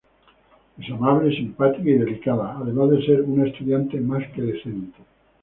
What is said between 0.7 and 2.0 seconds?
Es amable, simpática y